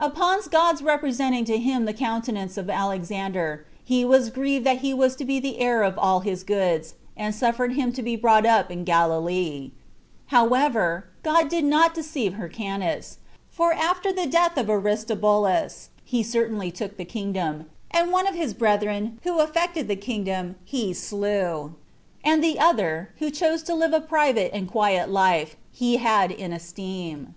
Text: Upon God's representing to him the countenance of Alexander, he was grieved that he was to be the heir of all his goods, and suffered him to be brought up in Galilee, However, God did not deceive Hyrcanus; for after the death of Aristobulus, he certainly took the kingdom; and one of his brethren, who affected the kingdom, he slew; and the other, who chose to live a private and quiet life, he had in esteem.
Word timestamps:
Upon 0.00 0.40
God's 0.50 0.82
representing 0.82 1.46
to 1.46 1.56
him 1.56 1.86
the 1.86 1.94
countenance 1.94 2.58
of 2.58 2.68
Alexander, 2.68 3.64
he 3.82 4.04
was 4.04 4.28
grieved 4.28 4.66
that 4.66 4.80
he 4.80 4.92
was 4.92 5.16
to 5.16 5.24
be 5.24 5.40
the 5.40 5.60
heir 5.60 5.82
of 5.82 5.96
all 5.98 6.20
his 6.20 6.42
goods, 6.44 6.92
and 7.16 7.34
suffered 7.34 7.72
him 7.72 7.90
to 7.94 8.02
be 8.02 8.14
brought 8.14 8.44
up 8.44 8.70
in 8.70 8.84
Galilee, 8.84 9.70
However, 10.26 11.08
God 11.22 11.48
did 11.48 11.64
not 11.64 11.94
deceive 11.94 12.34
Hyrcanus; 12.34 13.16
for 13.48 13.72
after 13.72 14.12
the 14.12 14.26
death 14.26 14.58
of 14.58 14.68
Aristobulus, 14.68 15.88
he 16.04 16.22
certainly 16.22 16.70
took 16.70 16.98
the 16.98 17.06
kingdom; 17.06 17.64
and 17.90 18.12
one 18.12 18.26
of 18.26 18.34
his 18.34 18.52
brethren, 18.52 19.18
who 19.22 19.38
affected 19.38 19.88
the 19.88 19.96
kingdom, 19.96 20.56
he 20.66 20.92
slew; 20.92 21.76
and 22.22 22.44
the 22.44 22.58
other, 22.60 23.08
who 23.20 23.30
chose 23.30 23.62
to 23.62 23.74
live 23.74 23.94
a 23.94 24.00
private 24.02 24.50
and 24.52 24.68
quiet 24.70 25.08
life, 25.08 25.56
he 25.72 25.96
had 25.96 26.30
in 26.30 26.52
esteem. 26.52 27.34